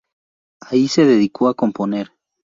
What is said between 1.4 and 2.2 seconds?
a componer.